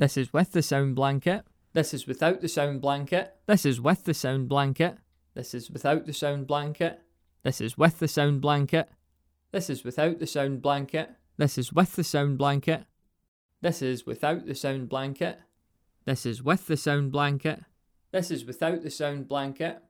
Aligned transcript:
This 0.00 0.16
is 0.16 0.32
with 0.32 0.52
the 0.52 0.62
sound 0.62 0.96
blanket. 0.96 1.44
This 1.74 1.92
is 1.92 2.06
without 2.06 2.40
the 2.40 2.48
sound 2.48 2.80
blanket. 2.80 3.34
This 3.46 3.66
is 3.66 3.82
with 3.82 4.04
the 4.04 4.14
sound 4.14 4.48
blanket. 4.48 4.96
This 5.34 5.52
is 5.52 5.70
without 5.70 6.06
the 6.06 6.14
sound 6.14 6.46
blanket. 6.46 7.02
This 7.42 7.60
is 7.60 7.76
with 7.76 7.98
the 7.98 8.08
sound 8.08 8.40
blanket. 8.40 8.88
This 9.52 9.68
is 9.68 9.84
without 9.84 10.18
the 10.18 10.26
sound 10.26 10.62
blanket. 10.62 11.10
This 11.36 11.58
is 11.58 11.74
with 11.74 11.96
the 11.96 12.04
sound 12.04 12.38
blanket. 12.38 12.86
This 13.60 13.82
is 13.82 14.06
without 14.06 14.46
the 14.46 14.54
sound 14.54 14.88
blanket. 14.88 15.38
This 16.06 16.24
is 16.24 16.42
with 16.42 16.66
the 16.66 16.78
sound 16.78 17.12
blanket. 17.12 17.62
This 18.10 18.30
is 18.30 18.46
without 18.46 18.80
the 18.80 18.90
sound 18.90 19.28
blanket. 19.28 19.82